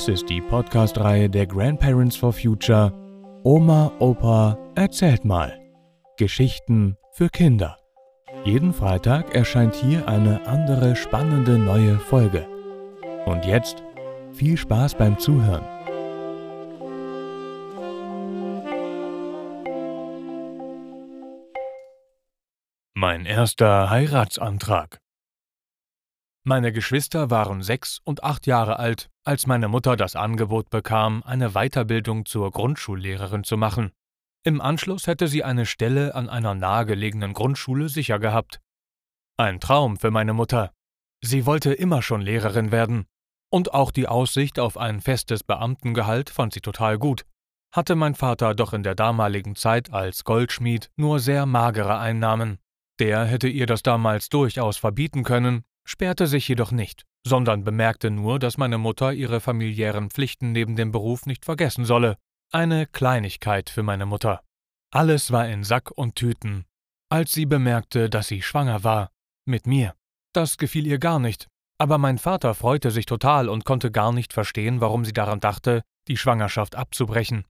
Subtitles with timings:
[0.00, 2.90] Dies ist die Podcast-Reihe der Grandparents for Future
[3.44, 5.60] Oma, Opa, erzählt mal.
[6.16, 7.76] Geschichten für Kinder.
[8.44, 12.48] Jeden Freitag erscheint hier eine andere spannende neue Folge.
[13.26, 13.82] Und jetzt
[14.32, 15.66] viel Spaß beim Zuhören.
[22.94, 24.98] Mein erster Heiratsantrag.
[26.42, 31.50] Meine Geschwister waren sechs und acht Jahre alt, als meine Mutter das Angebot bekam, eine
[31.50, 33.92] Weiterbildung zur Grundschullehrerin zu machen.
[34.42, 38.60] Im Anschluss hätte sie eine Stelle an einer nahegelegenen Grundschule sicher gehabt.
[39.36, 40.72] Ein Traum für meine Mutter.
[41.22, 43.04] Sie wollte immer schon Lehrerin werden.
[43.50, 47.26] Und auch die Aussicht auf ein festes Beamtengehalt fand sie total gut.
[47.72, 52.58] Hatte mein Vater doch in der damaligen Zeit als Goldschmied nur sehr magere Einnahmen.
[52.98, 58.38] Der hätte ihr das damals durchaus verbieten können, sperrte sich jedoch nicht, sondern bemerkte nur,
[58.38, 62.16] dass meine Mutter ihre familiären Pflichten neben dem Beruf nicht vergessen solle.
[62.52, 64.42] Eine Kleinigkeit für meine Mutter.
[64.92, 66.64] Alles war in Sack und Tüten.
[67.10, 69.10] Als sie bemerkte, dass sie schwanger war,
[69.46, 69.94] mit mir.
[70.32, 74.32] Das gefiel ihr gar nicht, aber mein Vater freute sich total und konnte gar nicht
[74.32, 77.46] verstehen, warum sie daran dachte, die Schwangerschaft abzubrechen.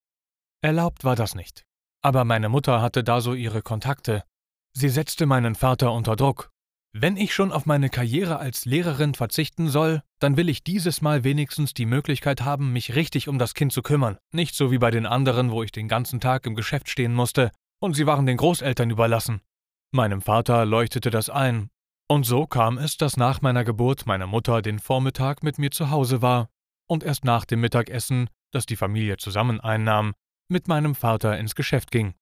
[0.62, 1.64] Erlaubt war das nicht.
[2.02, 4.24] Aber meine Mutter hatte da so ihre Kontakte,
[4.72, 6.49] Sie setzte meinen Vater unter Druck.
[6.92, 11.22] Wenn ich schon auf meine Karriere als Lehrerin verzichten soll, dann will ich dieses Mal
[11.22, 14.90] wenigstens die Möglichkeit haben, mich richtig um das Kind zu kümmern, nicht so wie bei
[14.90, 18.36] den anderen, wo ich den ganzen Tag im Geschäft stehen musste, und sie waren den
[18.36, 19.40] Großeltern überlassen.
[19.92, 21.70] Meinem Vater leuchtete das ein,
[22.08, 25.90] und so kam es, dass nach meiner Geburt meine Mutter den Vormittag mit mir zu
[25.90, 26.48] Hause war
[26.88, 30.14] und erst nach dem Mittagessen, das die Familie zusammen einnahm,
[30.48, 32.14] mit meinem Vater ins Geschäft ging.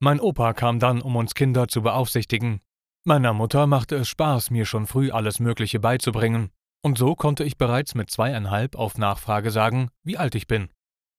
[0.00, 2.60] Mein Opa kam dann, um uns Kinder zu beaufsichtigen.
[3.06, 6.50] Meiner Mutter machte es Spaß, mir schon früh alles Mögliche beizubringen,
[6.82, 10.70] und so konnte ich bereits mit zweieinhalb auf Nachfrage sagen, wie alt ich bin.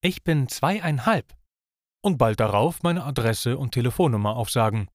[0.01, 1.35] Ich bin zweieinhalb.
[2.01, 4.90] Und bald darauf meine Adresse und Telefonnummer aufsagen.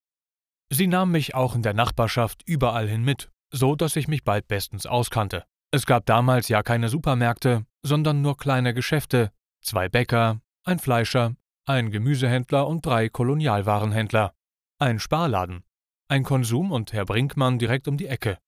[0.68, 4.48] Sie nahm mich auch in der Nachbarschaft überall hin mit, so dass ich mich bald
[4.48, 5.44] bestens auskannte.
[5.70, 9.30] Es gab damals ja keine Supermärkte, sondern nur kleine Geschäfte,
[9.62, 11.36] zwei Bäcker, ein Fleischer,
[11.66, 14.34] ein Gemüsehändler und drei Kolonialwarenhändler,
[14.80, 15.62] ein Sparladen,
[16.10, 18.38] ein Konsum und Herr Brinkmann direkt um die Ecke.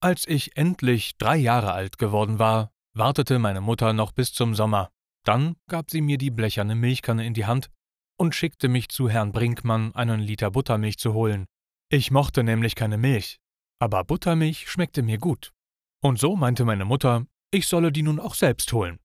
[0.00, 4.90] Als ich endlich drei Jahre alt geworden war, wartete meine Mutter noch bis zum Sommer.
[5.24, 7.70] Dann gab sie mir die blecherne Milchkanne in die Hand
[8.18, 11.46] und schickte mich zu Herrn Brinkmann, einen Liter Buttermilch zu holen.
[11.90, 13.38] Ich mochte nämlich keine Milch,
[13.78, 15.52] aber Buttermilch schmeckte mir gut.
[16.02, 18.98] Und so meinte meine Mutter, ich solle die nun auch selbst holen.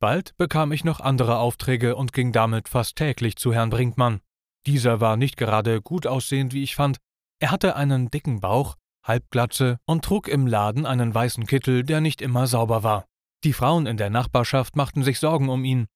[0.00, 4.20] Bald bekam ich noch andere Aufträge und ging damit fast täglich zu Herrn Brinkmann.
[4.66, 6.98] Dieser war nicht gerade gut aussehend, wie ich fand.
[7.40, 12.22] Er hatte einen dicken Bauch, Halbglatze und trug im Laden einen weißen Kittel, der nicht
[12.22, 13.06] immer sauber war.
[13.44, 15.86] Die Frauen in der Nachbarschaft machten sich Sorgen um ihn.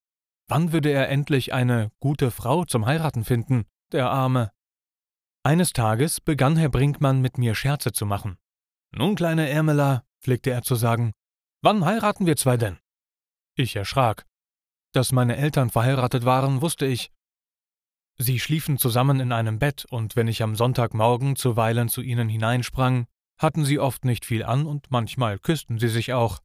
[0.48, 4.50] Wann würde er endlich eine gute Frau zum Heiraten finden, der Arme?
[5.42, 8.36] Eines Tages begann Herr Brinkmann mit mir Scherze zu machen.
[8.90, 11.12] Nun, kleine Ärmela, pflegte er zu sagen,
[11.62, 12.78] wann heiraten wir zwei denn?
[13.54, 14.26] Ich erschrak.
[14.92, 17.10] Dass meine Eltern verheiratet waren, wusste ich.
[18.20, 23.06] Sie schliefen zusammen in einem Bett, und wenn ich am Sonntagmorgen zuweilen zu ihnen hineinsprang,
[23.38, 26.40] hatten sie oft nicht viel an und manchmal küssten sie sich auch.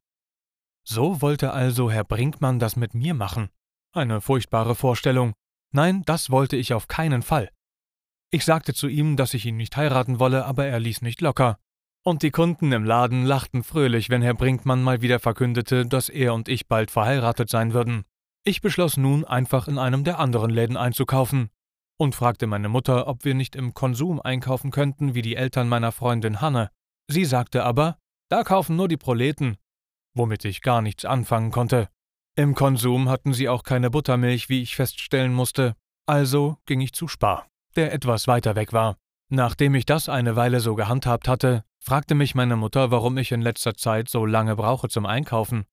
[0.84, 3.48] So wollte also Herr Brinkmann das mit mir machen.
[3.92, 5.32] Eine furchtbare Vorstellung.
[5.72, 7.48] Nein, das wollte ich auf keinen Fall.
[8.30, 11.58] Ich sagte zu ihm, dass ich ihn nicht heiraten wolle, aber er ließ nicht locker.
[12.04, 16.34] Und die Kunden im Laden lachten fröhlich, wenn Herr Brinkmann mal wieder verkündete, dass er
[16.34, 18.04] und ich bald verheiratet sein würden.
[18.44, 21.50] Ich beschloss nun, einfach in einem der anderen Läden einzukaufen
[21.96, 25.92] und fragte meine Mutter, ob wir nicht im Konsum einkaufen könnten wie die Eltern meiner
[25.92, 26.70] Freundin Hanne.
[27.08, 27.98] Sie sagte aber,
[28.30, 29.56] da kaufen nur die Proleten,
[30.14, 31.88] womit ich gar nichts anfangen konnte.
[32.36, 37.06] Im Konsum hatten sie auch keine Buttermilch, wie ich feststellen musste, also ging ich zu
[37.06, 37.46] Spar,
[37.76, 38.96] der etwas weiter weg war.
[39.30, 43.42] Nachdem ich das eine Weile so gehandhabt hatte, fragte mich meine Mutter, warum ich in
[43.42, 45.64] letzter Zeit so lange brauche zum Einkaufen.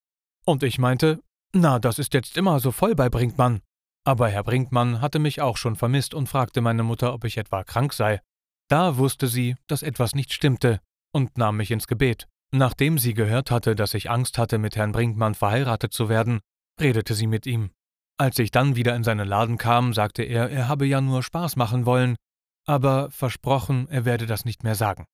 [0.45, 1.21] Und ich meinte,
[1.53, 3.61] na, das ist jetzt immer so voll bei Brinkmann.
[4.03, 7.63] Aber Herr Brinkmann hatte mich auch schon vermisst und fragte meine Mutter, ob ich etwa
[7.63, 8.19] krank sei.
[8.67, 10.79] Da wusste sie, dass etwas nicht stimmte
[11.13, 12.27] und nahm mich ins Gebet.
[12.53, 16.39] Nachdem sie gehört hatte, dass ich Angst hatte, mit Herrn Brinkmann verheiratet zu werden,
[16.79, 17.71] redete sie mit ihm.
[18.17, 21.55] Als ich dann wieder in seinen Laden kam, sagte er, er habe ja nur Spaß
[21.55, 22.15] machen wollen,
[22.65, 25.05] aber versprochen, er werde das nicht mehr sagen.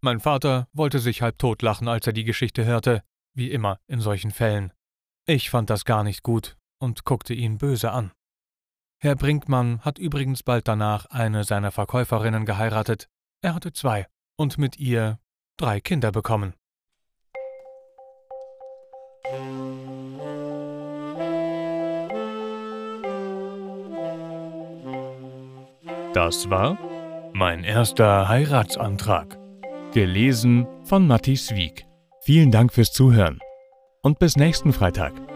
[0.00, 3.02] Mein Vater wollte sich halb totlachen, als er die Geschichte hörte,
[3.34, 4.72] wie immer in solchen Fällen.
[5.26, 8.10] Ich fand das gar nicht gut und guckte ihn böse an.
[8.98, 13.08] Herr Brinkmann hat übrigens bald danach eine seiner Verkäuferinnen geheiratet.
[13.40, 14.06] Er hatte zwei
[14.36, 15.18] und mit ihr
[15.56, 16.54] drei Kinder bekommen.
[26.14, 26.78] Das war
[27.32, 29.38] mein erster Heiratsantrag.
[29.94, 31.86] Gelesen von Matthias Wieg.
[32.20, 33.40] Vielen Dank fürs Zuhören
[34.02, 35.31] und bis nächsten Freitag.